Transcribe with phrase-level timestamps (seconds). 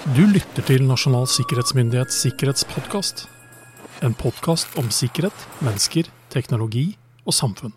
[0.00, 3.26] Du lytter til Nasjonal sikkerhetsmyndighets sikkerhetspodkast.
[4.00, 6.86] En podkast om sikkerhet, mennesker, teknologi
[7.28, 7.74] og samfunn.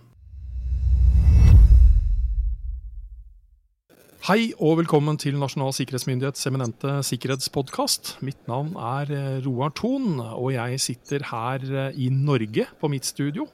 [4.23, 8.13] Hei og velkommen til Nasjonal sikkerhetsmyndighets eminente sikkerhetspodkast.
[8.23, 13.03] Mitt navn er eh, Roar Thon, og jeg sitter her eh, i Norge på mitt
[13.03, 13.49] studio.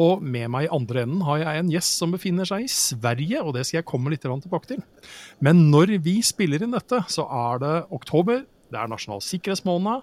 [0.00, 3.42] Og med meg i andre enden har jeg en gjest som befinner seg i Sverige,
[3.42, 4.80] og det skal jeg komme litt tilbake til.
[5.44, 8.42] Men når vi spiller inn dette, så er det oktober,
[8.74, 10.02] det er nasjonal sikkerhetsmåned.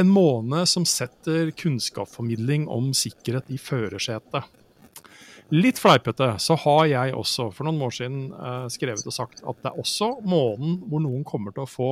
[0.00, 4.46] En måned som setter kunnskapsformidling om sikkerhet i førersetet.
[5.50, 9.64] Litt fleipete så har jeg også for noen år siden eh, skrevet og sagt at
[9.64, 11.88] det er også måneden hvor noen kommer til å få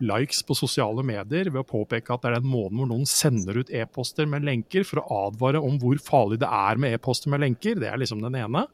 [0.00, 3.60] likes på sosiale medier ved å påpeke at det er den måneden hvor noen sender
[3.60, 7.44] ut e-poster med lenker for å advare om hvor farlig det er med e-poster med
[7.44, 7.80] lenker.
[7.80, 8.66] Det er liksom den ene.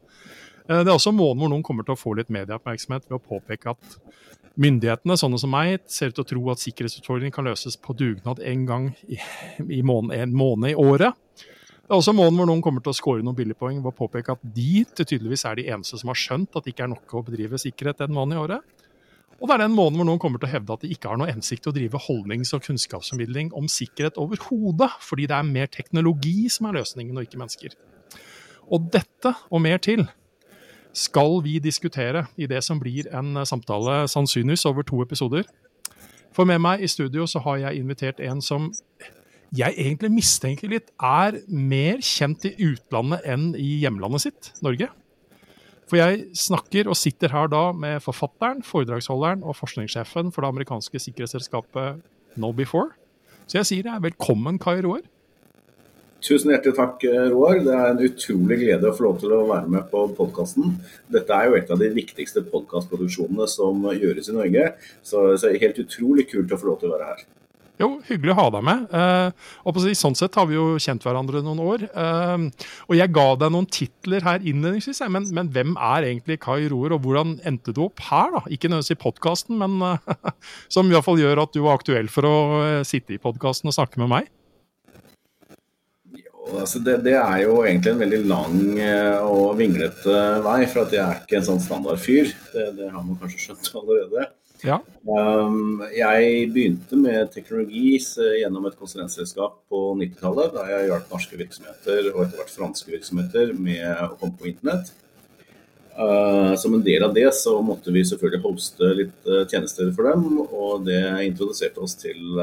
[0.68, 3.22] Eh, det er også måneden hvor noen kommer til å få litt medieoppmerksomhet ved å
[3.22, 3.98] påpeke at
[4.56, 8.40] myndighetene, sånne som meg, ser ut til å tro at sikkerhetsutfordringer kan løses på dugnad
[8.40, 9.18] en gang i,
[9.68, 11.18] i måned, en måned i året.
[11.86, 14.34] Det er også måneden hvor noen kommer til å score noen billigpoeng ved å påpeke
[14.34, 17.22] at de tydeligvis er de eneste som har skjønt at det ikke er nok å
[17.28, 18.75] bedrive sikkerhet en måned i året.
[19.36, 21.18] Og det er den måneden hvor noen kommer til å hevde at de ikke har
[21.20, 26.48] noe hensikt å drive holdnings- og kunnskapsformidling om sikkerhet overhodet, fordi det er mer teknologi
[26.52, 27.76] som er løsningen, og ikke mennesker.
[28.72, 30.06] Og dette og mer til
[30.96, 35.44] skal vi diskutere i det som blir en samtale sannsynligvis over to episoder.
[36.32, 38.70] For med meg i studio så har jeg invitert en som
[39.56, 44.88] jeg egentlig mistenker litt er mer kjent i utlandet enn i hjemlandet sitt, Norge.
[45.86, 50.98] For jeg snakker og sitter her da med forfatteren, foredragsholderen og forskningssjefen for det amerikanske
[51.04, 52.00] sikkerhetsselskapet
[52.42, 52.96] No Before.
[53.46, 55.04] Så jeg sier jeg velkommen, Kai Roar.
[56.26, 57.60] Tusen hjertelig takk, Roar.
[57.62, 60.74] Det er en utrolig glede å få lov til å være med på podkasten.
[61.12, 64.68] Dette er jo et av de viktigste podkastproduksjonene som gjøres i Norge,
[65.06, 67.26] så det er helt utrolig kult å få lov til å være her.
[67.76, 68.84] Jo, hyggelig å ha deg med.
[68.96, 71.84] Eh, og si, sånn sett har vi jo kjent hverandre noen år.
[71.90, 76.70] Eh, og jeg ga deg noen titler her innledningsvis, men, men, hvem er egentlig Kai
[76.72, 78.32] Roer, og hvordan endte du opp her?
[78.32, 78.42] da?
[78.48, 80.32] Ikke nødvendigvis i podkasten, men eh,
[80.72, 82.36] som i hvert fall gjør at du var aktuell for å
[82.88, 84.32] sitte i podkasten og snakke med meg?
[86.46, 88.58] Altså det, det, er jo egentlig en veldig lang
[89.26, 90.14] og vinglete
[90.44, 92.30] vei, for jeg er ikke en sånn standardfyr.
[92.54, 94.28] Det, det har man kanskje skjønt allerede.
[94.64, 94.78] Ja.
[95.06, 97.96] Um, jeg begynte med teknologi
[98.40, 103.52] gjennom et konsulentselskap på 90-tallet, da jeg hjalp norske virksomheter og etter hvert franske virksomheter
[103.58, 104.92] med å komme på internett.
[105.96, 110.10] Uh, som en del av det så måtte vi selvfølgelig hoste litt uh, tjenester for
[110.10, 112.36] dem, og det introduserte oss til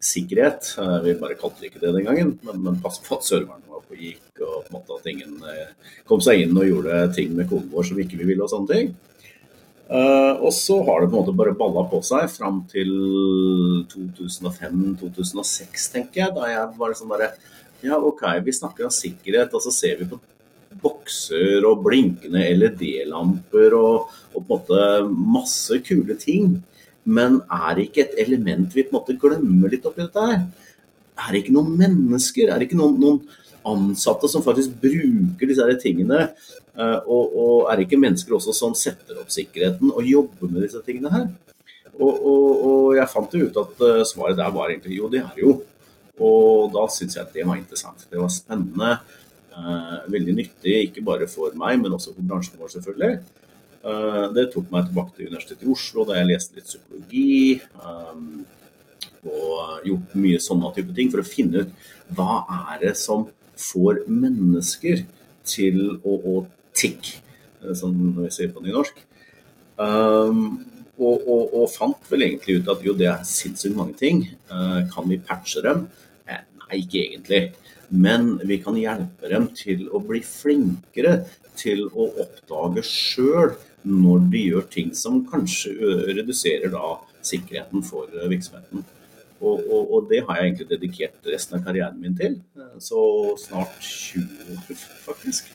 [0.00, 0.74] sikkerhet.
[1.04, 3.82] vi bare kalte det ikke det den gangen, men, men pass på at serveren var
[3.84, 5.34] på gikk, og på en måte at ingen
[6.08, 8.72] kom seg inn og gjorde ting med koden vår som vi ikke ville og sånne
[8.72, 8.92] ting.
[9.90, 12.90] Uh, og så har det på en måte bare balla på seg fram til
[13.90, 16.34] 2005-2006, tenker jeg.
[16.36, 17.32] Da jeg var sånn derre
[17.82, 20.20] Ja, OK, vi snakker om sikkerhet, og så ser vi på
[20.78, 24.80] bokser og blinkende LED-lamper og, og, på en måte
[25.10, 26.60] masse kule ting.
[27.02, 30.44] Men er det ikke et element vi på en måte glemmer litt oppi dette her?
[31.20, 32.46] Er det ikke noen mennesker?
[32.46, 33.18] Er det ikke noen, noen
[33.68, 36.30] ansatte som faktisk bruker disse her tingene.
[36.74, 40.64] Eh, og, og, er det ikke mennesker også som setter opp sikkerheten og jobber med
[40.66, 41.26] disse tingene her?
[42.00, 45.20] Og, og, og jeg fant jo ut at uh, svaret der var egentlig jo, det
[45.20, 45.58] er jo.
[46.20, 48.06] Og da syns jeg at det var interessant.
[48.08, 48.94] Det var spennende.
[49.50, 53.18] Eh, veldig nyttig, ikke bare for meg, men også for bransjen vår, selvfølgelig.
[53.80, 57.58] Eh, det tok meg tilbake til Universitetet i Oslo, da jeg leste litt psykologi.
[57.58, 58.22] Eh,
[59.20, 62.38] og gjort mye sånne type ting for å finne ut hva
[62.70, 63.26] er det som
[63.60, 65.04] får mennesker
[65.46, 66.34] til å, å
[66.76, 67.20] tikke,
[67.62, 69.00] eh, som vi sier på nynorsk.
[69.80, 70.60] Um,
[71.00, 74.26] og, og, og, fant vel egentlig ut at jo, det er sinnssykt mange ting.
[74.52, 75.86] Uh, kan vi patche dem?
[76.28, 77.42] Eh, nei, ikke egentlig.
[77.90, 81.22] Men vi kan hjelpe dem til å bli flinkere
[81.58, 83.56] til å oppdage sjøl
[83.88, 85.72] når de gjør ting som kanskje
[86.12, 88.84] reduserer da sikkerheten for virksomheten.
[89.40, 92.36] Og, og, og, det har jeg egentlig dedikert resten av karrieren min til.
[92.78, 93.00] Så
[93.40, 95.48] snart 20 år, faktisk.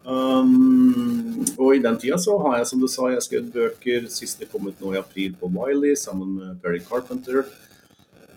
[0.00, 4.08] Um, og i den tida så har jeg, som du sa, jeg skrevet bøker.
[4.10, 7.44] Siste kommet nå i april på Wiley sammen med Perry Carpenter.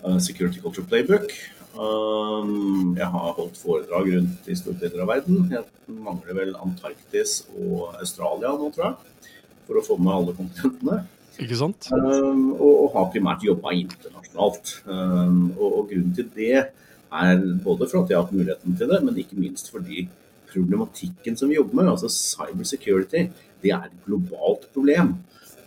[0.04, 1.34] Uh, Security Culture Playbook.
[1.74, 5.48] Um, jeg har holdt foredrag rundt i store deler av verden.
[5.50, 9.32] Jeg mangler vel Antarktis og Australia nå, tror jeg.
[9.66, 11.02] For å få med alle kontinentene.
[11.42, 11.88] Ikke sant?
[11.96, 14.74] Um, og, og, har primært jobba internasjonalt.
[14.86, 18.92] Um, og, og, grunnen til det er både for at jeg har hatt muligheten til
[18.92, 20.08] det, men ikke minst fordi
[20.54, 23.28] problematikken som vi jobber med, altså cyber security,
[23.64, 25.16] det er et globalt problem.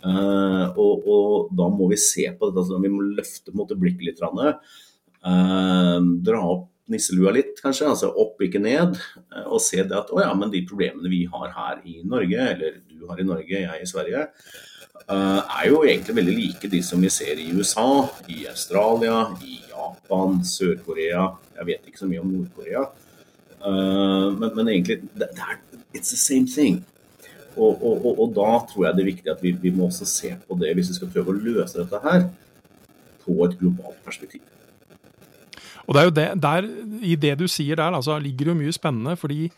[0.05, 4.23] Uh, og, og, da må vi se på dette, altså, vi må løfte blikket litt.
[4.23, 8.95] Uh, dra opp nisselua litt, kanskje, altså opp, ikke ned.
[9.33, 12.49] Uh, og se det at å ja, men de problemene vi har her i Norge,
[12.55, 14.27] eller du har i Norge, jeg i Sverige,
[15.07, 20.41] er jo egentlig veldig like de som vi ser i USA, i Australia, i Japan,
[20.45, 21.29] Sør-Korea.
[21.57, 22.83] Jeg vet ikke så mye om Nord-Korea.
[23.61, 26.85] Men, men, egentlig, det, det it's the same thing.
[27.57, 30.05] Og, og, og, og, da tror jeg det er viktig at vi, vi, må også
[30.05, 32.27] se på det, hvis vi skal prøve å løse dette her,
[33.23, 34.43] på et globalt perspektiv.
[35.87, 36.67] Og det er jo det, der,
[37.01, 39.15] I det du sier der, altså, ligger jo mye spennende.
[39.17, 39.49] fordi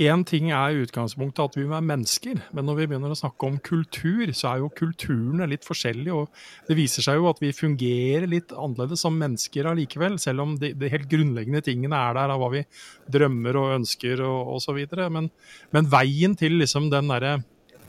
[0.00, 3.48] Én ting er i utgangspunktet at vi er mennesker, men når vi begynner å snakke
[3.48, 6.14] om kultur, så er jo kulturene litt forskjellige.
[6.16, 10.56] og Det viser seg jo at vi fungerer litt annerledes som mennesker allikevel, selv om
[10.60, 12.64] de, de, helt grunnleggende tingene er der av hva vi
[13.12, 14.80] drømmer og ønsker og osv.
[15.12, 15.28] Men,
[15.76, 17.40] men veien til liksom den derre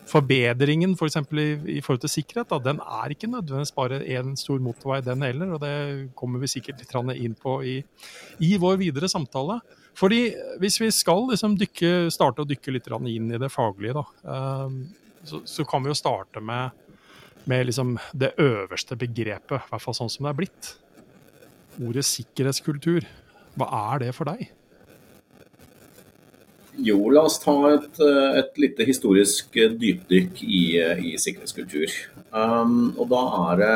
[0.09, 1.19] forbedringen f.eks.
[1.27, 5.01] For i, i forhold til sikkerhet, da, den er ikke nødvendigvis bare én stor motorvei,
[5.05, 5.55] den heller.
[5.55, 7.77] og Det kommer vi sikkert litt inn på i,
[8.43, 9.59] i vår videre samtale.
[9.97, 14.05] Fordi Hvis vi skal liksom dykke, starte å dykke litt inn i det faglige, da,
[14.35, 14.79] ehm,
[15.23, 16.71] så, så kan vi jo starte med,
[17.45, 20.73] med liksom det øverste begrepet, i hvert fall sånn som det er blitt.
[21.81, 23.05] Ordet sikkerhetskultur.
[23.53, 24.49] Hva er det for deg?
[26.81, 27.99] Jo, la oss ta et,
[28.39, 30.63] et lite historisk dypdykk i,
[31.11, 31.91] i sikkerhetskultur.
[32.33, 33.21] Um, og da
[33.51, 33.75] er det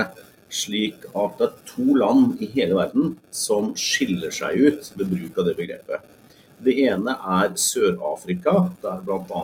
[0.49, 5.37] slik at det er to land i hele verden som skiller seg ut ved bruk
[5.37, 6.13] av det begrepet.
[6.57, 9.41] Det ene er Sør-Afrika, der bl.a.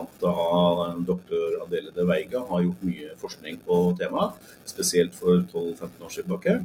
[1.06, 6.56] doktor Adele de Veiga har gjort mye forskning på temaet, spesielt for 12-15 år tilbake.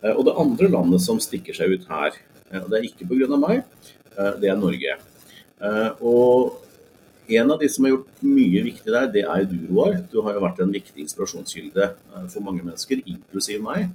[0.00, 2.16] Eh, og det andre landet som stikker seg ut her,
[2.48, 3.36] eh, og det er ikke pga.
[3.36, 3.64] meg,
[4.16, 4.96] eh, det er Norge.
[6.04, 6.64] Og
[7.26, 9.96] en av de som har gjort mye viktig der, det er du, Roar.
[10.12, 13.86] Du har jo vært en viktig inspirasjonskilde eh, for mange mennesker, inklusiv meg.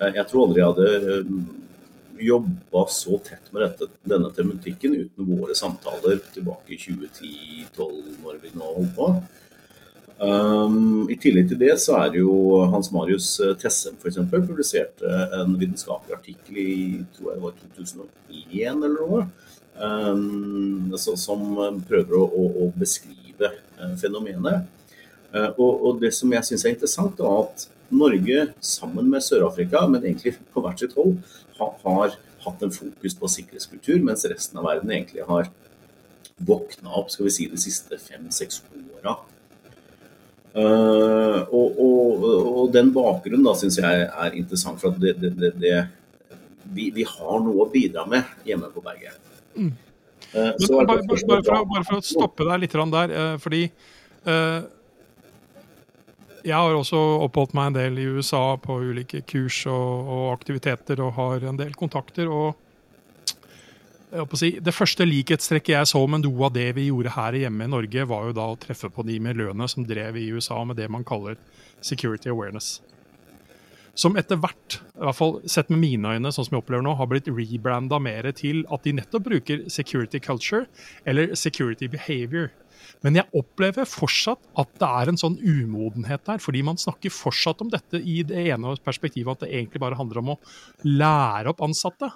[0.00, 1.30] Eh, jeg tror aldri jeg hadde eh,
[2.28, 8.52] jobba så tett med dette, denne tematikken uten våre samtaler tilbake i 2010-2012, når vi
[8.54, 9.08] nå holdt på.
[10.14, 14.20] Um, I tillegg til det så er det jo Hans Marius Tessem f.eks.
[14.30, 15.10] publiserte
[15.40, 16.76] en vitenskapelig artikkel i
[17.16, 19.24] tror jeg det var 2001 eller noe
[21.20, 21.40] som
[21.88, 22.26] prøver å,
[22.64, 23.50] å, beskrive
[23.80, 24.68] uh, fenomenet.
[25.34, 29.84] Uh, og, og, Det som jeg syns er interessant, er at Norge sammen med Sør-Afrika,
[29.90, 31.18] men egentlig på hvert sitt hold,
[31.58, 35.50] har, har hatt en fokus på sikkerhetskultur, mens resten av verden egentlig har
[36.36, 38.62] våkna opp skal vi si, de siste fem-seks
[38.98, 39.18] åra.
[40.54, 45.50] Uh, og, og, og, den bakgrunnen da syns jeg er interessant, for at det, det,
[45.58, 45.76] det,
[46.70, 49.33] vi, vi, har noe å bidra med hjemme på berget.
[49.56, 49.72] Mm.
[50.34, 53.68] Uh, bare, bare, bare, for bare, for å, stoppe deg litt der, uh, fordi
[54.26, 54.64] uh,
[56.44, 61.00] jeg har også oppholdt meg en del i USA på ulike kurs og, og aktiviteter
[61.04, 62.28] og har en del kontakter.
[62.28, 62.60] og
[64.38, 67.70] Si, det første likhetstrekket jeg så med noe av det vi gjorde her hjemme i
[67.72, 70.86] Norge, var jo da å treffe på de miljøene som drev i USA med det
[70.86, 71.34] man kaller
[71.82, 72.76] security awareness
[73.98, 76.96] som etter hvert, i hvert fall sett med mine øyne, sånn som jeg opplever nå,
[76.98, 80.66] har blitt rebranda mer til at de nettopp bruker security culture
[81.06, 82.50] eller security behavior.
[83.04, 86.40] Men jeg opplever fortsatt at det er en sånn umodenhet der.
[86.42, 90.22] Fordi man snakker fortsatt om dette i det ene perspektivet, at det egentlig bare handler
[90.22, 90.38] om å
[90.88, 92.10] lære opp ansatte.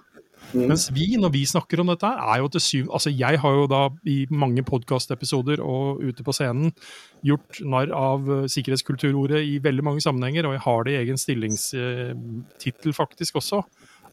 [0.49, 0.65] Mm.
[0.71, 3.67] Mens vi, når vi snakker om dette, er jo til syv Altså, jeg har jo
[3.69, 6.73] da i mange podkastepisoder og ute på scenen
[7.27, 11.21] gjort narr av uh, sikkerhetskulturordet i veldig mange sammenhenger, og jeg har det i egen
[11.21, 13.63] stillingstittel uh, faktisk også.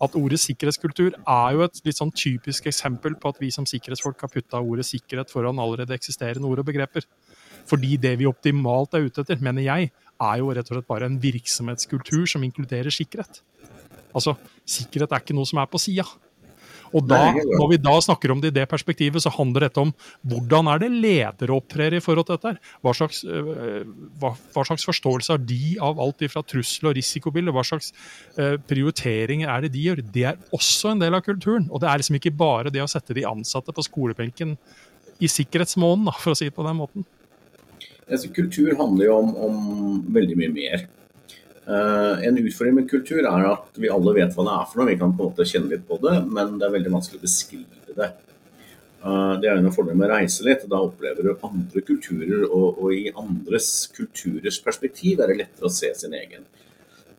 [0.03, 4.25] At ordet sikkerhetskultur er jo et litt sånn typisk eksempel på at vi som sikkerhetsfolk
[4.25, 7.07] har putta ordet sikkerhet foran allerede eksisterende ord og begreper.
[7.69, 11.07] Fordi det vi optimalt er ute etter, mener jeg, er jo rett og slett bare
[11.09, 13.41] en virksomhetskultur som inkluderer sikkerhet.
[14.15, 16.07] Altså, sikkerhet er ikke noe som er på sida.
[16.95, 19.91] Og da, Når vi da snakker om det i det perspektivet, så handler dette om
[20.29, 22.53] hvordan er det ledere opptrer i forhold til dette.
[22.85, 23.83] Hva slags, øh,
[24.21, 27.51] hva, hva slags forståelse har de av alt fra trussel og risikobilde?
[27.55, 27.91] Hva slags
[28.39, 30.03] øh, prioriteringer er det de gjør?
[30.15, 31.67] Det er også en del av kulturen.
[31.71, 34.55] Og det er liksom ikke bare det å sette de ansatte på skolebenken
[35.19, 37.07] i sikkerhetsmåneden, for å si det på den måten.
[38.05, 39.59] Altså, kultur handler jo om, om
[40.15, 40.87] veldig mye mer.
[41.65, 44.91] Uh, en utfordring med kultur er at vi alle vet hva det er for noe.
[44.91, 47.25] Vi kan på en måte kjenne litt på det, men det er veldig vanskelig å
[47.25, 48.09] beskrive det.
[49.01, 50.67] Uh, det er en fordel med å reise litt.
[50.69, 55.73] Da opplever du andre kulturer, og, og, i andres kulturers perspektiv er det lettere å
[55.73, 56.45] se sin egen.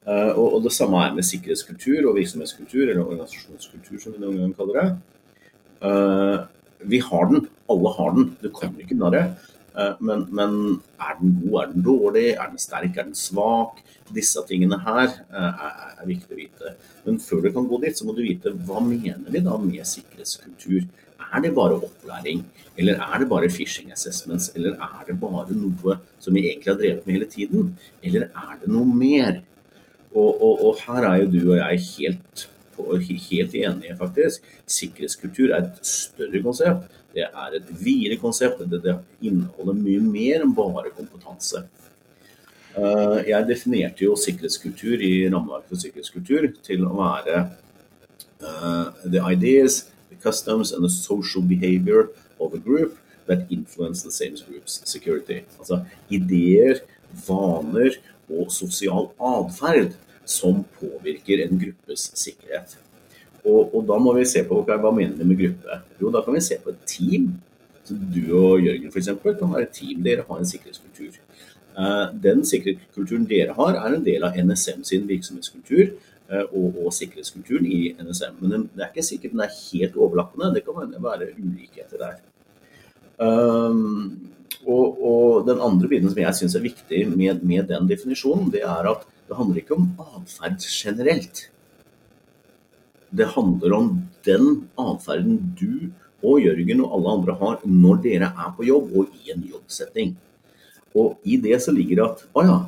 [0.06, 4.38] Uh, og, og, Det samme er med sikkerhetskultur og virksomhetskultur, eller organisasjonskultur som vi noen
[4.44, 4.88] ganger kaller det.
[6.86, 8.30] vi har den, alle har den.
[8.40, 9.26] Du kommer ikke unna det.
[9.76, 10.52] Eh, men, men,
[10.96, 13.82] er den god, er den dårlig, er den sterk, er den svak?
[14.16, 15.64] Disse tingene her er,
[15.98, 16.76] er viktig å vite.
[17.04, 19.82] Men før du kan gå dit, så må du vite hva mener vi da med
[19.88, 20.86] sikkerhetskultur.
[21.26, 22.44] Er det bare opplæring,
[22.78, 26.78] eller er det bare phishing assessments, eller er det bare noe som vi egentlig har
[26.80, 27.72] drevet med hele tiden,
[28.04, 29.40] eller er det noe mer?
[30.16, 34.42] Og, og, og her er jo du og jeg helt, helt enige, faktisk.
[34.66, 36.92] Sikkerhetskultur er et større konsept.
[37.14, 38.60] Det er et videre konsept.
[38.70, 41.64] Det, det inneholder mye mer enn bare kompetanse.
[42.76, 47.38] Uh, jeg definerte jo sikkerhetskultur i rammeverket for sikkerhetskultur til å være
[48.44, 54.12] uh, the ideas, the customs and the social behavior of a group that influence the
[54.12, 55.40] same group's security.
[55.58, 56.82] Altså ideer,
[57.26, 57.96] vaner
[58.28, 62.76] og sosial atferd som påvirker en gruppes sikkerhet.
[63.46, 65.78] Og, og, da må vi se på hva mener vi med gruppe.
[66.00, 67.30] Jo, da kan vi se på et team.
[67.86, 69.12] Så du og Jørgen f.eks.
[69.22, 70.02] kan være et team.
[70.02, 71.20] Dere har en sikkerhetskultur.
[71.76, 75.90] Uh, den sikkerhetskulturen dere har, er en del av NSM sin virksomhetskultur
[76.32, 78.40] uh, og, og, sikkerhetskulturen i NSM.
[78.40, 80.54] Men det er ikke sikkert den er helt overlappende.
[80.56, 82.16] Det kan være ulikheter der.
[83.22, 84.32] Um,
[84.66, 88.64] og, og, den andre biten som jeg syns er viktig med, med den definisjonen, det
[88.66, 91.46] er at det handler ikke om atferd generelt.
[93.10, 93.90] Det handler om
[94.26, 94.46] den
[94.78, 95.90] atferden du
[96.26, 100.14] og Jørgen og alle andre har når dere er på jobb og i en jobbsetting.
[100.96, 102.58] Og i det så ligger det at å ja,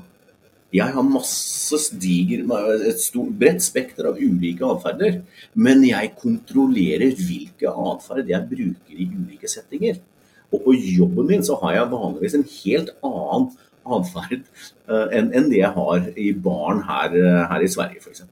[0.75, 2.43] jeg har masse stiger,
[2.85, 5.23] et stort, bredt spekter av ulike atferder,
[5.57, 9.97] men jeg kontrollerer hvilke atferd jeg bruker i ulike settinger.
[10.53, 13.49] Og på jobben min så har jeg vanligvis en helt annen
[13.97, 14.47] atferd
[14.91, 17.15] uh, enn en det jeg har i baren her,
[17.51, 18.25] her i Sverige, f.eks.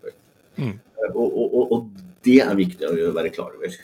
[0.56, 0.74] Mm.
[0.76, 1.92] Uh, og, og, og,
[2.26, 3.74] det er viktig å være klar over.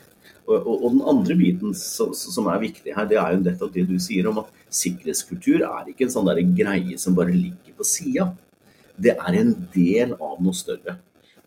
[0.51, 3.85] Og, og, den andre biten som, som, er viktig her, det er jo dette det
[3.87, 7.87] du sier om at sikkerhetskultur er ikke en sånn der greie som bare ligger på
[7.87, 8.33] sida.
[8.99, 10.97] Det er en del av noe større.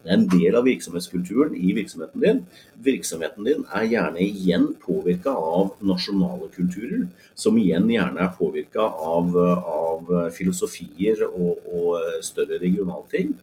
[0.06, 2.42] Det er en del av virksomhetskulturen i virksomheten din.
[2.86, 9.34] Virksomheten din er gjerne igjen påvirka av nasjonale kulturer, som igjen gjerne er påvirka av,
[9.34, 13.34] av, filosofier og, og større regionale ting.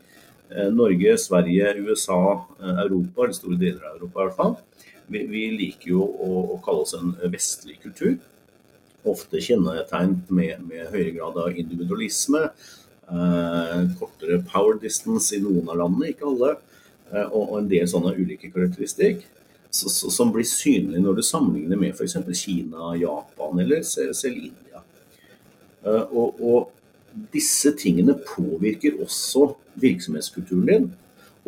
[0.54, 4.56] Eh, Norge, Sverige, USA, eh, Europa, eller store deler av Europa i hvert fall.
[5.10, 8.20] Vi, vi liker jo å, å, kalle oss en vestlig kultur.
[9.08, 12.50] Ofte kjennetegnet med, med høyere grad av individualisme.
[13.12, 16.54] Eh, kortere power distance i noen av landene, ikke alle.
[17.12, 19.26] Eh, og, en del sånne ulike karakteristikk.
[19.72, 22.18] Som blir synlig når du sammenligner med f.eks.
[22.36, 24.82] Kina, Japan eller selv India.
[25.84, 29.50] Eh, og, og disse tingene påvirker også
[29.80, 30.90] virksomhetskulturen din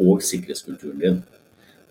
[0.01, 1.23] og sikkerhetskulturen din.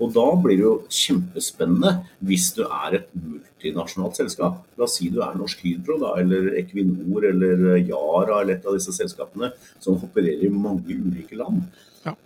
[0.03, 1.93] Og da blir det jo kjempespennende
[2.27, 4.59] hvis du er et multinasjonalt selskap.
[4.77, 8.75] La oss si du er Norsk Hydro da, eller Equinor eller Yara eller et av
[8.75, 11.63] disse selskapene som opererer i mange ulike land.
[12.03, 12.17] Ja,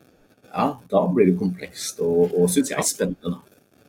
[0.50, 3.36] ja da blir det komplekst og, og syns jeg spennende.
[3.38, 3.44] da.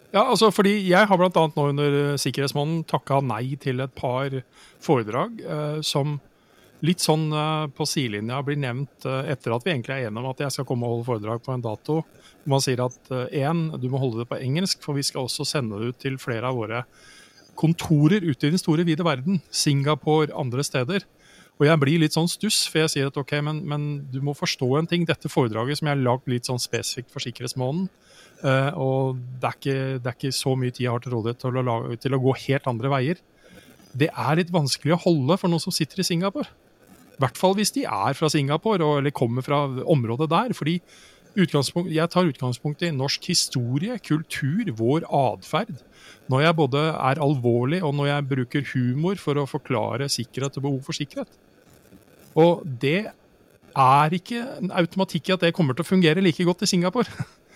[0.08, 1.48] Ja, altså fordi Jeg har bl.a.
[1.52, 4.32] nå under Sikkerhetsmåneden takka nei til et par
[4.80, 6.16] foredrag eh, som
[6.84, 10.30] litt sånn uh, på sidelinja blir nevnt uh, etter at vi egentlig er enige om
[10.30, 12.00] at jeg skal komme og holde foredrag på en dato.
[12.48, 15.46] Man sier at én, uh, du må holde det på engelsk, for vi skal også
[15.48, 16.84] sende det ut til flere av våre
[17.58, 19.40] kontorer ute i den store, vide verden.
[19.50, 21.06] Singapore, andre steder.
[21.58, 24.30] Og jeg blir litt sånn stuss, for jeg sier at ok, men, men du må
[24.38, 25.02] forstå en ting.
[25.08, 27.88] Dette foredraget som jeg har lagd litt sånn spesifikt for Sikkerhetsmåneden,
[28.78, 31.98] og det er, ikke, det er, ikke, så mye tid jeg har til rådighet til,
[32.04, 33.24] til å gå helt andre veier.
[33.98, 36.46] Det er litt vanskelig å holde for noen som sitter i Singapore.
[37.18, 40.54] I hvert fall hvis de er fra Singapore og, eller kommer fra området der.
[40.54, 40.80] fordi
[41.38, 45.74] jeg tar utgangspunkt i norsk historie, kultur, vår atferd.
[46.28, 50.62] Når jeg både er alvorlig og når jeg bruker humor for å forklare sikkerhet og
[50.62, 51.28] behov for sikkerhet.
[52.34, 53.10] Og det
[53.78, 57.06] er ikke en automatikk i at det kommer til å fungere like godt i Singapore.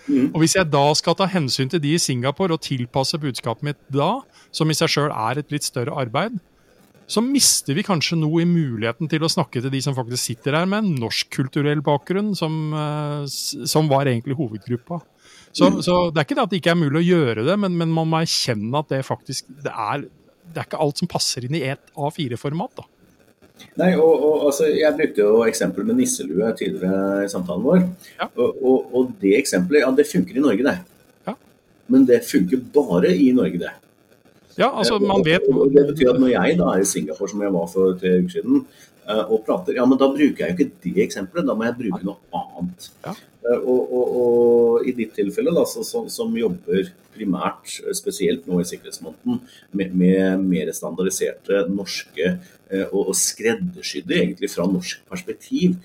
[0.07, 0.33] Mm.
[0.33, 3.77] Og Hvis jeg da skal ta hensyn til de i Singapore og tilpasse budskapet mitt
[3.87, 4.17] da,
[4.51, 6.39] som i seg sjøl er et litt større arbeid,
[7.07, 10.57] så mister vi kanskje noe i muligheten til å snakke til de som faktisk sitter
[10.57, 15.01] her med en norsk-kulturell bakgrunn, som, eh, som, var egentlig hovedgruppa.
[15.51, 15.81] Så, mm.
[15.85, 17.93] så, det er ikke det at det ikke er mulig å gjøre det, men, men
[17.93, 20.07] man må erkjenne at det faktisk det er,
[20.53, 22.81] det er ikke alt som passer inn i et A4-format.
[22.81, 22.87] da.
[23.79, 27.85] Nei, og, og altså, Jeg brukte jo eksempelet med nisselue tidligere i samtalen vår.
[28.17, 28.27] Ja.
[28.33, 30.75] Og, og, og, det eksempelet, ja, det funker i Norge, det.
[31.27, 31.35] Ja.
[31.93, 33.73] Men det funker bare i Norge, det.
[34.59, 37.53] Ja, altså man vet Det betyr at når jeg da er i Singapore, som jeg
[37.53, 38.65] var for tre uker siden,
[39.09, 41.79] eh, og prater, ja, men da bruker jeg jo ikke det eksempelet, da må jeg
[41.79, 42.89] bruke noe annet.
[43.05, 43.15] Ja.
[43.43, 48.45] Eh, og, og, og, i ditt tilfelle, da, så, så, som jobber primært, eh, spesielt
[48.49, 49.41] nå i sikkerhetsmåneden,
[49.73, 52.37] med, med mer standardiserte norske
[52.89, 55.75] og skreddersydde egentlig fra norsk perspektiv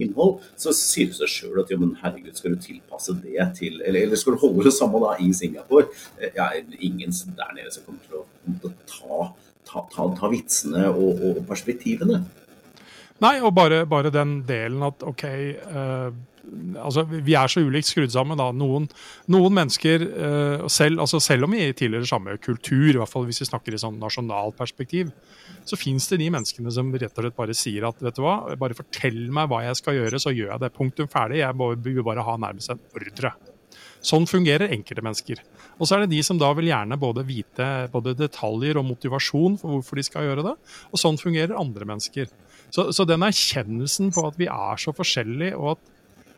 [0.00, 3.80] innhold, så sier det seg sjøl at jo, men herregud, skal du tilpasse det til
[3.80, 5.90] Eller, eller skal du holde det samme da i Singapore?
[6.36, 9.32] Ja, ingen der nede som kommer til å ta
[9.70, 12.24] ta, ta, ta vitsene og, og, perspektivene.
[13.20, 16.08] Nei, og bare, bare, den delen at OK uh,
[16.80, 18.38] altså, Vi er så ulikt skrudd sammen.
[18.40, 18.48] da.
[18.56, 18.88] Noen,
[19.32, 23.42] noen mennesker, uh, selv, altså, selv, om vi tilhører samme kultur, i hvert fall hvis
[23.44, 25.12] vi snakker i sånn nasjonalt perspektiv,
[25.68, 28.40] så fins det de menneskene som rett og slett bare sier at vet du hva,
[28.58, 30.74] bare fortell meg hva jeg skal gjøre, så gjør jeg det.
[30.76, 31.42] Punktum ferdig.
[31.44, 33.36] Jeg vil bare ha nærmest en ordre.
[34.00, 35.42] Sånn fungerer enkelte mennesker.
[35.76, 39.58] Og så er det de som da vil gjerne både vite både detaljer og motivasjon
[39.60, 40.54] for hvorfor de skal gjøre det.
[40.88, 42.30] Og sånn fungerer andre mennesker.
[42.74, 45.94] Så, så den erkjennelsen på at vi er så forskjellige, og at,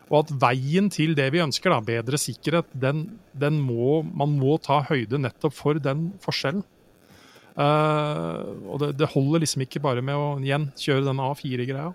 [0.09, 3.05] og at veien til det vi ønsker, da, bedre sikkerhet, den,
[3.37, 6.65] den må, man må ta høyde nettopp for den forskjellen.
[7.53, 11.91] Uh, og det, det, holder liksom ikke bare med å igjen kjøre den A4-greia.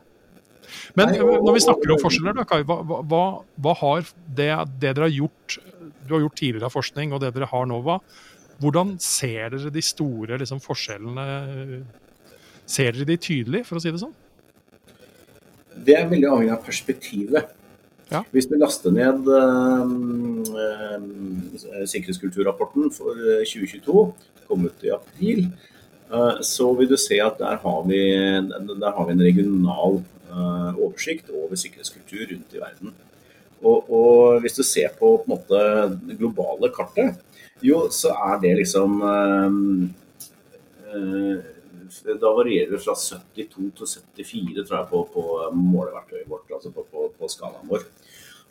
[0.94, 3.22] Men Nei, og, når vi snakker om forskjeller, da, Kai, hva, hva,
[3.58, 5.58] hva har det, det, dere har gjort
[6.08, 7.98] du har gjort tidligere forskning, og det dere har nå, hva,
[8.62, 11.26] hvordan ser dere de store liksom, forskjellene?
[12.68, 14.14] Ser dere de tydelig, for å si det sånn?
[15.86, 17.54] Det er veldig avhengig av perspektivet.
[18.08, 18.22] Ja.
[18.32, 19.88] Hvis vi laster ned uh,
[21.84, 24.06] sikkerhetskulturrapporten for 2022,
[24.48, 25.44] kom ut i april,
[26.12, 31.30] uh, så vil du se at der har vi, der har vi en regional oversikt
[31.32, 32.92] over sikkerhetskultur rundt i verden.
[33.62, 35.60] Og, og, hvis du ser på, på måte,
[36.06, 37.18] det globale kartet,
[37.62, 39.52] jo, så er det liksom øh,
[40.94, 41.38] øh,
[42.06, 43.70] Da varierer det fra 72
[44.16, 45.24] til 74 tror jeg, på, på
[45.54, 47.86] måleverktøyet vårt, altså på, på, på skalaen vår.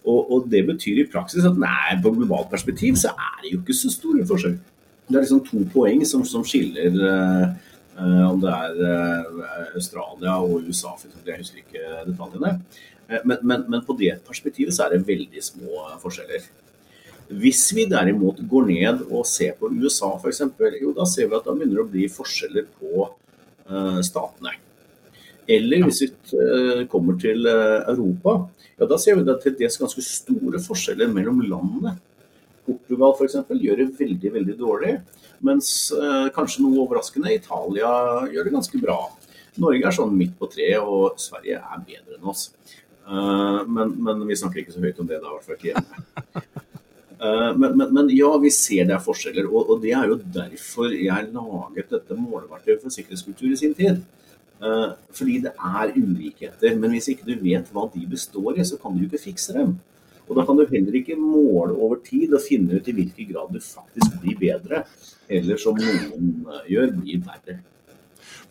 [0.08, 3.62] Og, og, det betyr i praksis at nei, på globalt perspektiv så er det jo
[3.62, 4.60] ikke så store forskjell.
[5.08, 10.94] Det er liksom to poeng som, som skiller eh, om det er Australia og USA,
[10.94, 11.32] for eksempel.
[11.34, 12.54] Jeg husker ikke detaljene.
[13.08, 16.48] Eh, men, men, men, på det perspektivet så er det veldig små forskjeller.
[17.28, 20.46] Hvis vi derimot går ned og ser på USA f.eks.,
[20.82, 23.10] jo da ser vi at da begynner det å bli forskjeller på
[24.06, 24.54] statene.
[25.48, 28.34] Eller hvis vi uh, kommer til uh, Europa,
[28.80, 31.96] ja da ser vi at det er ganske store forskjeller mellom landene.
[32.68, 33.38] Portugal f.eks.
[33.56, 34.98] gjør det veldig veldig dårlig,
[35.40, 35.70] mens
[36.36, 37.92] kanskje noe overraskende Italia
[38.28, 38.98] gjør det ganske bra.
[39.62, 42.50] Norge er sånn midt på treet, og Sverige er bedre enn oss.
[43.08, 45.72] Eh, men, men, vi snakker ikke så høyt om det, da, i hvert fall ikke
[45.72, 46.46] hjemme.
[47.18, 49.50] Eh, men, men, men, ja, vi ser det er forskjeller.
[49.50, 54.04] Og, og, det er jo derfor jeg laget dette måleverktøyet for sikkerhetskultur i sin tid.
[54.58, 56.78] Uh, fordi det er ulikheter.
[56.82, 59.76] Men hvis ikke du vet hva de består i, så kan du ikke fikse dem.
[60.28, 63.54] Og da kan du heller ikke måle over tid og finne ut i hvilken grad
[63.54, 64.82] du faktisk blir bedre,
[65.30, 66.34] eller som noen
[66.68, 67.60] gjør, blir verre.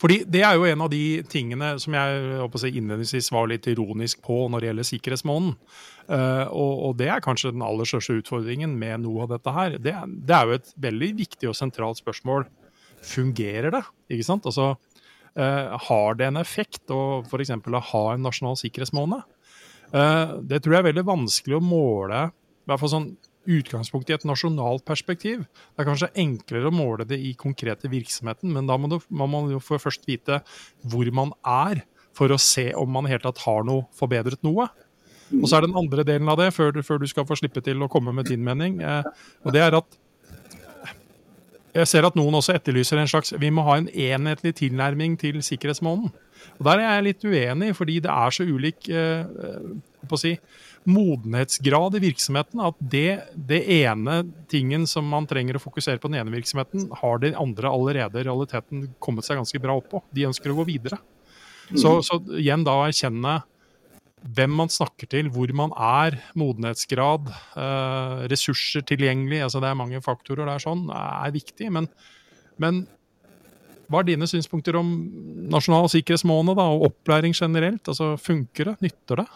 [0.01, 4.21] Fordi Det er jo en av de tingene som jeg si, innledningsvis var litt ironisk
[4.25, 5.55] på når det gjelder sikkerhetsmåneden.
[6.07, 9.77] Uh, og, og, det er kanskje den aller største utfordringen med noe av dette her.
[9.81, 12.45] Det, det er jo et veldig viktig og sentralt spørsmål.
[13.03, 13.83] Fungerer det?
[14.13, 14.45] Ikke sant?
[14.47, 14.75] Altså,
[15.35, 17.55] uh, har det en effekt å f.eks.
[17.91, 19.25] ha en nasjonal sikkerhetsmåned?
[19.91, 23.11] Uh, det tror jeg er veldig vanskelig å måle, i hvert fall sånn
[23.47, 25.45] utgangspunkt i et nasjonalt perspektiv.
[25.73, 29.31] Det er kanskje enklere å måle det i konkrete virksomheten, men da må du, man
[29.31, 30.41] må jo først vite
[30.87, 31.85] hvor man er,
[32.17, 34.65] for å se om man i hele tatt har noe forbedret noe.
[35.37, 37.61] Og så er den andre delen av det, før du, før du skal få slippe
[37.63, 39.07] til å komme med din mening, eh,
[39.43, 39.97] og det er at
[41.77, 45.43] jeg ser at noen også etterlyser en slags Vi må ha en enhetlig tilnærming til
[45.45, 46.09] sikkerhetsmåneden.
[46.57, 49.27] Og Der er jeg litt uenig, fordi det er så ulik eh,
[50.07, 50.33] på å si,
[50.87, 56.21] modenhetsgrad i virksomheten at det, det, ene tingen som man trenger å fokusere på den
[56.21, 60.01] ene virksomheten, har de andre allerede i realiteten kommet seg ganske bra opp på.
[60.15, 61.01] De ønsker å gå videre.
[61.67, 61.79] Mm.
[61.81, 63.41] Så, så, igjen da erkjenne
[64.37, 67.29] hvem man snakker til, hvor man er, modenhetsgrad,
[67.59, 71.69] eh, ressurser tilgjengelig, altså det er mange faktorer der sånn, er viktig.
[71.75, 71.91] Men,
[72.61, 72.85] men
[73.87, 74.87] hva er dine synspunkter om
[75.51, 77.87] nasjonal sikkerhetsmåned da, og opplæring generelt?
[77.87, 78.79] Altså, Funker det?
[78.87, 79.27] Nytter det?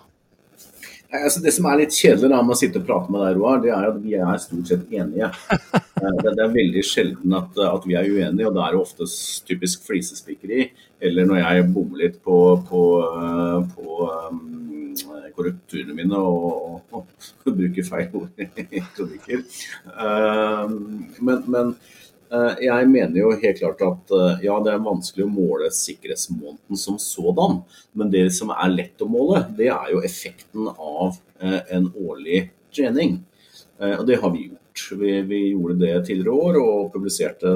[1.11, 3.59] Altså, det som er litt kjedelig da med å sitte og prate med deg, Roar,
[3.63, 5.31] det er at vi er stort sett enige.
[6.01, 9.05] Eh, det, er veldig sjelden at, at, vi er uenige, og da er det ofte
[9.45, 10.63] typisk flisespikkeri.
[11.05, 14.95] Eller når jeg bommer litt på, på, eh, på um,
[15.37, 17.05] korrekturene mine og, og,
[17.45, 19.37] og bruker feil ord i.
[19.93, 20.73] Um,
[21.21, 25.33] men, men Eh, jeg mener jo helt klart at eh, ja, det er vanskelig å
[25.33, 27.59] måle sikkerhetsmåneden som sådan.
[27.97, 32.45] Men det som er lett å måle, det er jo effekten av eh, en årlig
[32.71, 33.19] trening.
[33.81, 34.81] Og det har vi gjort.
[35.01, 37.49] Vi, vi gjorde det tidligere år og publiserte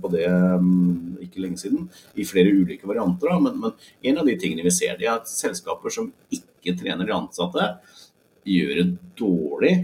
[0.00, 3.34] på det mm, ikke lenge siden i flere ulike varianter.
[3.42, 3.74] Men, men
[4.12, 7.66] en av de tingene vi ser, det er at selskaper som ikke trener de ansatte,
[8.46, 8.86] gjør det
[9.18, 9.74] dårlig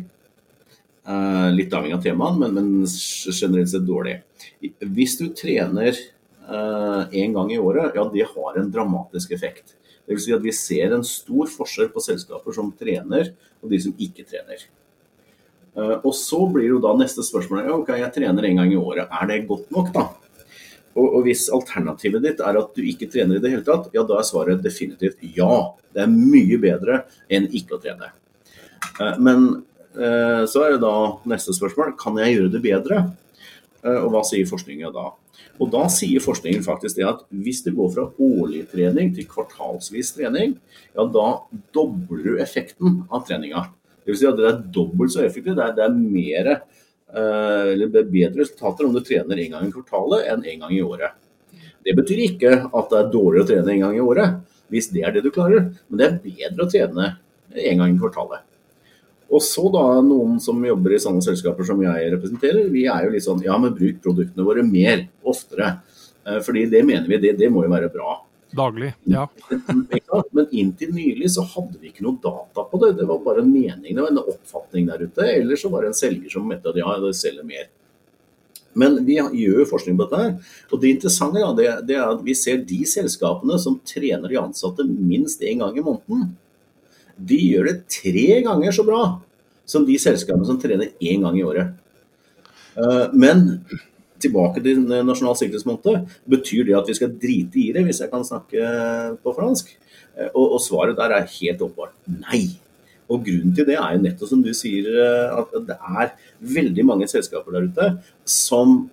[1.06, 2.86] Uh, litt avhengig av temaet, men, men,
[3.30, 4.16] generelt sett dårlig.
[4.90, 9.76] Hvis du trener én uh, gang i året, ja det har en dramatisk effekt.
[10.02, 13.30] Det vil si at Vi ser en stor forskjell på selskaper som trener
[13.62, 14.64] og de som ikke trener.
[15.78, 18.80] Uh, og Så blir jo da neste spørsmål ja, ok, jeg trener én gang i
[18.80, 19.06] året.
[19.06, 20.08] Er det godt nok, da?
[20.96, 24.02] Og, og, Hvis alternativet ditt er at du ikke trener i det hele tatt, ja
[24.02, 25.70] da er svaret definitivt ja.
[25.94, 28.10] Det er mye bedre enn ikke å trene.
[28.98, 30.96] Uh, men Eh, så er det da
[31.30, 32.98] neste spørsmål kan jeg gjøre det bedre.
[33.86, 35.10] Eh, og hva sier forskningen da?
[35.56, 40.12] Og Da sier forskningen faktisk det at hvis du går fra årlig trening til kvartalsvis
[40.16, 40.56] trening,
[40.96, 41.26] ja da
[41.76, 43.66] dobler du effekten av treninga.
[44.06, 45.56] Vil si at det er dobbelt så effektivt.
[45.56, 49.68] Det er, det er mer, eh, eller er bedre resultater om du trener én gang
[49.68, 51.16] i kvartalet enn én gang i året.
[51.86, 54.42] Det betyr ikke at det er dårligere å trene én gang i året,
[54.74, 55.70] hvis det er det du klarer.
[55.88, 57.10] Men det er bedre å trene
[57.56, 58.44] én gang i kvartalet.
[59.26, 63.14] Og så da noen som jobber i sånne selskaper som jeg representerer, vi er jo
[63.14, 65.80] litt sånn ja, men bruk produktene våre mer, oftere.
[66.26, 68.20] Eh, fordi det mener vi, det, det må jo være bra.
[68.56, 69.26] Daglig, ja.
[70.30, 72.92] Men inntil nylig så hadde vi ikke noe data på det.
[73.00, 75.26] Det var bare en mening, det var en oppfatning der ute.
[75.26, 77.66] Eller så var det en selger som mente at ja, det selger mer.
[78.76, 80.22] Men vi gjør jo forskning på dette.
[80.22, 84.28] her, og Det interessante ja, det, det er at vi ser de selskapene som trener
[84.30, 86.34] de ansatte minst én gang i måneden
[87.16, 89.02] de gjør det tre ganger så bra
[89.66, 91.74] som de selskapene som trener én gang i året.
[92.76, 93.60] Eh, men
[94.22, 96.06] tilbake til nasjonal sikkerhetsmåned.
[96.28, 99.72] Betyr det at vi skal drite i det, hvis jeg kan snakke på fransk?
[100.16, 102.44] Eh, og, og svaret der er helt åpenbart nei.
[103.06, 106.14] Og Grunnen til det er jo nettopp som du sier, eh, at det er
[106.56, 107.90] veldig mange selskaper der ute
[108.26, 108.84] som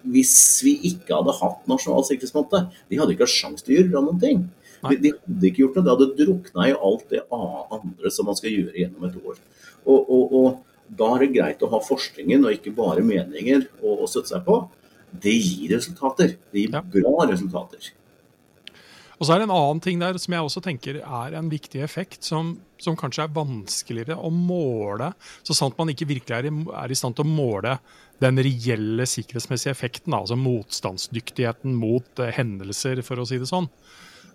[0.00, 0.32] hvis
[0.64, 4.22] vi ikke hadde hatt nasjonal sikkerhetsmåned, de hadde ikke hatt sjanse til å gjøre noen
[4.22, 4.46] ting.
[4.80, 5.84] De, de, hadde ikke gjort noe.
[5.86, 9.38] Det hadde drukna i alt det andre som man skal gjøre gjennom et år.
[9.84, 14.00] Og, og, og da er det greit å ha forskningen og ikke bare meninger å,
[14.02, 14.60] å støtte seg på.
[15.10, 16.36] Det gir resultater.
[16.50, 16.84] Det gir ja.
[16.96, 17.92] bra resultater.
[19.20, 21.82] Og så er det en annen ting der som jeg også tenker er en viktig
[21.84, 25.10] effekt, som, som kanskje er vanskeligere å måle,
[25.44, 26.52] så sant man ikke virkelig er i,
[26.84, 27.74] er i stand til å måle
[28.20, 33.68] den reelle sikkerhetsmessige effekten, altså motstandsdyktigheten mot uh, hendelser, for å si det sånn.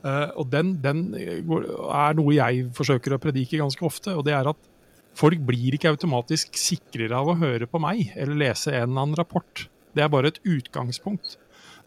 [0.06, 4.14] Uh, og den, den, er noe jeg forsøker å predike ganske ofte.
[4.14, 4.72] og det er at
[5.16, 9.16] Folk blir ikke automatisk sikrere av å høre på meg eller lese en eller annen
[9.16, 9.62] rapport.
[9.96, 11.38] Det er bare et utgangspunkt.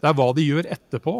[0.01, 1.13] Det er hva de gjør etterpå.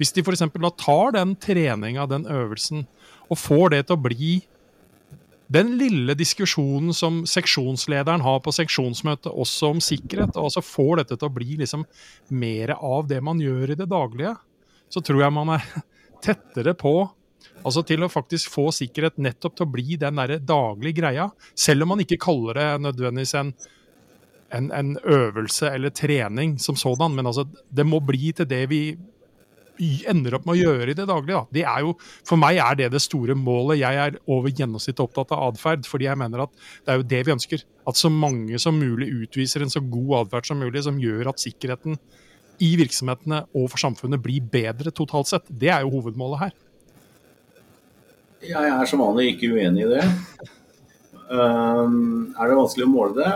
[0.00, 0.42] Hvis de f.eks.
[0.58, 2.88] da tar den treninga, den øvelsen,
[3.30, 4.32] og får det til å bli
[5.52, 11.18] den lille diskusjonen som seksjonslederen har på seksjonsmøtet, også om sikkerhet, og altså får dette
[11.20, 11.84] til å bli liksom
[12.34, 14.34] mer av det man gjør i det daglige,
[14.90, 15.66] så tror jeg man er
[16.22, 16.94] tettere på
[17.62, 21.28] altså til å faktisk få sikkerhet nettopp til å bli den der daglige greia.
[21.58, 23.52] Selv om man ikke kaller det nødvendigvis en,
[24.58, 27.14] en, en øvelse eller trening som sådan.
[27.16, 28.82] Men altså, det må bli til det vi
[30.10, 31.38] ender opp med å gjøre i det daglige.
[31.38, 31.56] Da.
[31.56, 31.94] Det er jo,
[32.28, 33.80] for meg er det det store målet.
[33.80, 36.52] Jeg er over gjennomsnittet opptatt av atferd, fordi jeg mener at
[36.84, 37.64] det er jo det vi ønsker.
[37.88, 41.42] At så mange som mulig utviser en så god atferd som mulig, som gjør at
[41.42, 41.98] sikkerheten
[42.62, 45.48] i virksomhetene og for samfunnet blir bedre totalt sett.
[45.48, 46.52] Det er jo hovedmålet her.
[48.42, 50.04] Jeg er som vanlig ikke uenig i det.
[51.30, 53.32] Um, er det vanskelig å måle det?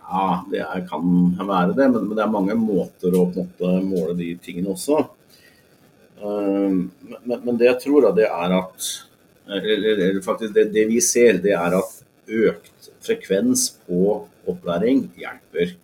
[0.00, 1.06] Ja, det er, kan
[1.38, 5.02] være det, men, det er mange måter å måte, måle de tingene også.
[6.20, 8.90] Um, men, men, det jeg tror, det er at
[9.50, 11.96] eller faktisk det, det, vi ser, det er at
[12.30, 15.74] økt frekvens på opplæring hjelper.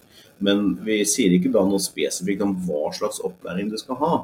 [0.44, 4.14] Men vi sier ikke da noe spesifikt om hva slags opplæring du skal ha.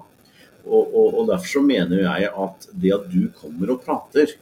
[0.63, 4.37] Og, og, og Derfor så mener jeg at det at du kommer og prater,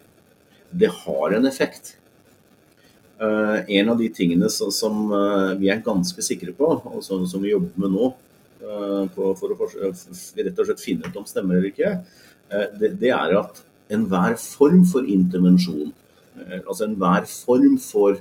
[0.71, 1.95] det har en effekt.
[3.21, 7.27] Uh, en av de tingene som, som uh, vi er ganske sikre på, og som,
[7.29, 8.11] som vi jobber med nå,
[8.65, 11.99] uh, på, for å rett og slett finne ut om stemmer eller ikke,
[12.81, 13.61] det, det, er at
[13.95, 15.93] enhver form for intervensjon,
[16.65, 18.17] altså enhver form for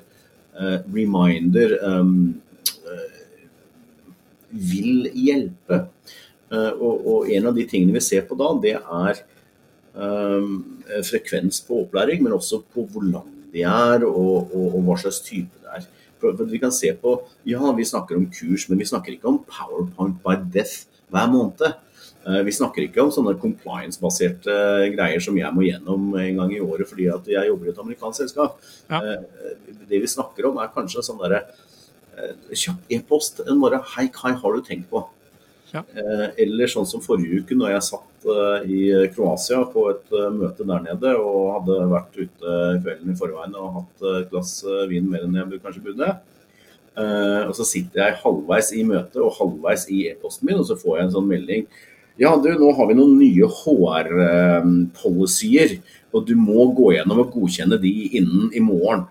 [0.93, 2.35] reminder um,
[4.51, 5.83] vil hjelpe.
[6.49, 9.19] Eh, og, og, en av de tingene vi ser på da, det er
[9.93, 10.55] um,
[11.05, 15.21] frekvens på opplæring, men også på hvor lang de er og, og, og, hva slags
[15.25, 15.85] type det er.
[16.19, 17.13] For vi kan se på
[17.47, 21.77] Ja, vi snakker om kurs, men vi snakker ikke om PowerPoint by death hver måned.
[22.25, 24.57] Uh, vi snakker ikke om sånne compliance-baserte
[24.95, 27.81] greier som jeg må gjennom en gang i året fordi at jeg jobber i et
[27.85, 28.57] amerikansk selskap.
[28.89, 28.99] Ja.
[29.05, 29.57] Uh,
[29.89, 31.45] Det vi snakker om, er kanskje sånn derre
[32.53, 33.41] kjapp e-post.
[33.47, 35.07] En bare 'Hei, Kai, har du tenkt på?'
[35.71, 35.83] Ja.
[35.93, 40.31] Eh, Eller sånn som forrige uke, når jeg satt eh, i Kroatia på et eh,
[40.33, 44.63] møte der nede og hadde vært ute kvelden i forveien og hatt eh, et glass
[44.65, 46.09] eh, vin mer enn jeg kanskje burde.
[46.97, 50.75] Eh, og så sitter jeg halvveis i møtet og halvveis i e-posten min, og så
[50.79, 51.63] får jeg en sånn melding.
[52.19, 55.77] Ja, du, nå har vi noen nye HR-policyer,
[56.11, 59.05] og du må gå gjennom og godkjenne de innen i morgen.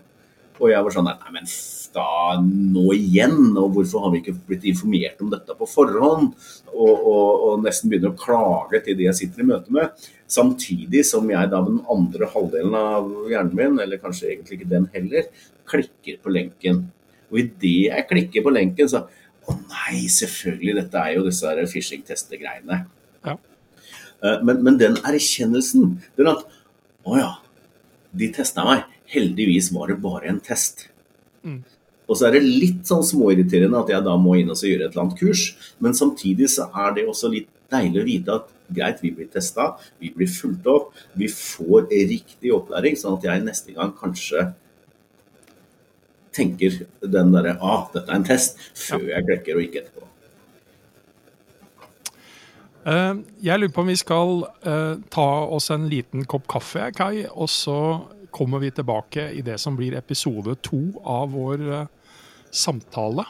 [0.59, 1.47] Og jeg var sånn Nei, men
[1.95, 3.39] da nå igjen?
[3.57, 6.35] Og hvorfor har vi ikke blitt informert om dette på forhånd?
[6.75, 10.09] Og, og, og nesten begynner å klage til de jeg sitter i møte med.
[10.29, 14.71] Samtidig som jeg da med den andre halvdelen av hjernen min, eller kanskje egentlig ikke
[14.75, 15.31] den heller,
[15.69, 16.85] klikker på lenken.
[17.33, 19.07] Og idet jeg klikker på lenken, så
[19.49, 22.83] Å nei, selvfølgelig, dette er jo disse her phishing-tester-greiene.
[23.25, 23.33] Ja.
[24.21, 26.43] Eh, Men, men den erkjennelsen, den at
[27.09, 27.31] Å ja,
[28.13, 28.85] de testa meg.
[29.09, 30.89] Heldigvis var det bare en test.
[31.43, 31.63] Mm.
[32.09, 34.95] Og så er det litt sånn småirriterende at jeg da må inn og gjøre et
[34.95, 35.45] eller annet kurs,
[35.85, 39.75] men samtidig så er det også litt deilig å vite at greit, vi blir testa,
[40.01, 44.51] vi blir fulgt opp, vi får riktig opplæring, sånn at jeg neste gang kanskje
[46.37, 50.05] tenker den derre ah, dette er en test, før jeg klekker og ikke etterpå.
[52.89, 57.27] Eh, Jeg lurer på om vi skal eh, ta oss en liten kopp kaffe, Kai,
[57.29, 57.81] og så
[58.31, 61.87] kommer vi tilbake i det som blir episode to av vår eh,
[62.51, 63.25] samtale.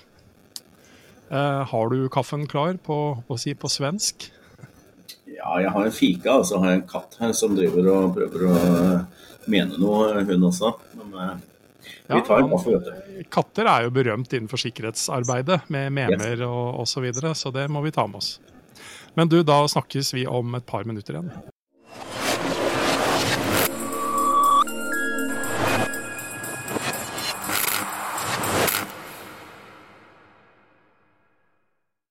[1.31, 4.31] Eh, Har du kaffen klar på, å si, på svensk?
[5.29, 8.15] Ja, jeg har en fika, og så har jeg en katt her som driver og
[8.17, 10.73] prøver å eh, mene noe, hun også.
[10.99, 11.29] Men vi
[12.09, 13.25] Ja, tar en han- kaffe, vet du.
[13.31, 17.83] Katter er jo berømt innenfor sikkerhetsarbeidet, med memer og osv., så, videre, så det må
[17.85, 18.39] vi ta med oss.
[19.17, 21.31] Men du, da snakkes vi om et par minutter igjen.